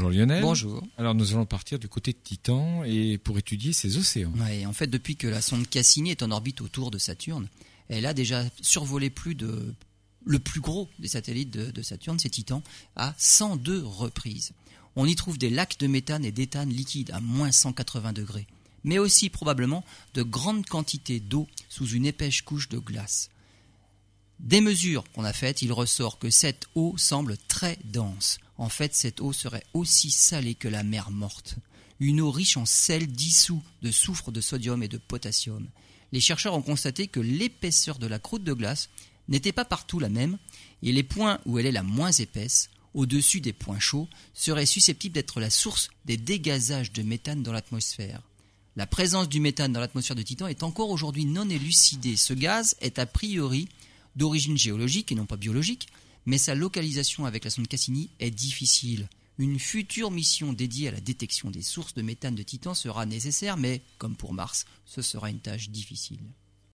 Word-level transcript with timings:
Bonjour 0.00 0.18
Lionel. 0.18 0.40
Bonjour. 0.40 0.82
Alors 0.96 1.14
nous 1.14 1.34
allons 1.34 1.44
partir 1.44 1.78
du 1.78 1.86
côté 1.86 2.14
de 2.14 2.18
Titan 2.24 2.84
et 2.84 3.18
pour 3.18 3.36
étudier 3.36 3.74
ses 3.74 3.98
océans. 3.98 4.32
Ouais, 4.38 4.64
en 4.64 4.72
fait, 4.72 4.86
depuis 4.86 5.14
que 5.14 5.26
la 5.26 5.42
sonde 5.42 5.68
Cassini 5.68 6.10
est 6.10 6.22
en 6.22 6.30
orbite 6.30 6.62
autour 6.62 6.90
de 6.90 6.96
Saturne, 6.96 7.48
elle 7.90 8.06
a 8.06 8.14
déjà 8.14 8.44
survolé 8.62 9.10
plus 9.10 9.34
de 9.34 9.74
le 10.24 10.38
plus 10.38 10.62
gros 10.62 10.88
des 11.00 11.08
satellites 11.08 11.50
de, 11.50 11.70
de 11.70 11.82
Saturne, 11.82 12.18
c'est 12.18 12.30
Titan, 12.30 12.62
à 12.96 13.14
102 13.18 13.82
reprises. 13.84 14.52
On 14.96 15.04
y 15.04 15.14
trouve 15.16 15.36
des 15.36 15.50
lacs 15.50 15.78
de 15.78 15.86
méthane 15.86 16.24
et 16.24 16.32
d'éthane 16.32 16.70
liquide 16.70 17.10
à 17.10 17.20
moins 17.20 17.52
180 17.52 18.14
degrés, 18.14 18.46
mais 18.84 18.98
aussi 18.98 19.28
probablement 19.28 19.84
de 20.14 20.22
grandes 20.22 20.64
quantités 20.64 21.20
d'eau 21.20 21.46
sous 21.68 21.88
une 21.88 22.06
épaisse 22.06 22.40
couche 22.40 22.70
de 22.70 22.78
glace. 22.78 23.28
Des 24.38 24.62
mesures 24.62 25.04
qu'on 25.12 25.24
a 25.24 25.34
faites, 25.34 25.60
il 25.60 25.72
ressort 25.72 26.18
que 26.18 26.30
cette 26.30 26.68
eau 26.74 26.94
semble 26.96 27.36
très 27.48 27.78
dense. 27.84 28.38
En 28.60 28.68
fait, 28.68 28.94
cette 28.94 29.22
eau 29.22 29.32
serait 29.32 29.64
aussi 29.72 30.10
salée 30.10 30.54
que 30.54 30.68
la 30.68 30.82
mer 30.82 31.10
morte. 31.10 31.56
Une 31.98 32.20
eau 32.20 32.30
riche 32.30 32.58
en 32.58 32.66
sel 32.66 33.06
dissous 33.06 33.62
de 33.80 33.90
soufre, 33.90 34.30
de 34.30 34.42
sodium 34.42 34.82
et 34.82 34.88
de 34.88 34.98
potassium. 34.98 35.66
Les 36.12 36.20
chercheurs 36.20 36.52
ont 36.52 36.60
constaté 36.60 37.08
que 37.08 37.20
l'épaisseur 37.20 37.98
de 37.98 38.06
la 38.06 38.18
croûte 38.18 38.44
de 38.44 38.52
glace 38.52 38.90
n'était 39.28 39.52
pas 39.52 39.64
partout 39.64 39.98
la 39.98 40.10
même, 40.10 40.36
et 40.82 40.92
les 40.92 41.02
points 41.02 41.40
où 41.46 41.58
elle 41.58 41.64
est 41.64 41.72
la 41.72 41.82
moins 41.82 42.12
épaisse, 42.12 42.68
au-dessus 42.92 43.40
des 43.40 43.54
points 43.54 43.78
chauds, 43.78 44.08
seraient 44.34 44.66
susceptibles 44.66 45.14
d'être 45.14 45.40
la 45.40 45.48
source 45.48 45.88
des 46.04 46.18
dégazages 46.18 46.92
de 46.92 47.02
méthane 47.02 47.42
dans 47.42 47.52
l'atmosphère. 47.52 48.20
La 48.76 48.86
présence 48.86 49.30
du 49.30 49.40
méthane 49.40 49.72
dans 49.72 49.80
l'atmosphère 49.80 50.16
de 50.16 50.22
Titan 50.22 50.48
est 50.48 50.64
encore 50.64 50.90
aujourd'hui 50.90 51.24
non 51.24 51.48
élucidée. 51.48 52.16
Ce 52.16 52.34
gaz 52.34 52.76
est 52.82 52.98
a 52.98 53.06
priori 53.06 53.70
d'origine 54.16 54.58
géologique 54.58 55.12
et 55.12 55.14
non 55.14 55.24
pas 55.24 55.38
biologique, 55.38 55.88
mais 56.26 56.38
sa 56.38 56.54
localisation 56.54 57.26
avec 57.26 57.44
la 57.44 57.50
sonde 57.50 57.68
Cassini 57.68 58.10
est 58.18 58.30
difficile. 58.30 59.08
Une 59.38 59.58
future 59.58 60.10
mission 60.10 60.52
dédiée 60.52 60.88
à 60.88 60.92
la 60.92 61.00
détection 61.00 61.50
des 61.50 61.62
sources 61.62 61.94
de 61.94 62.02
méthane 62.02 62.34
de 62.34 62.42
Titan 62.42 62.74
sera 62.74 63.06
nécessaire, 63.06 63.56
mais, 63.56 63.82
comme 63.98 64.16
pour 64.16 64.34
Mars, 64.34 64.66
ce 64.84 65.00
sera 65.00 65.30
une 65.30 65.40
tâche 65.40 65.70
difficile. 65.70 66.20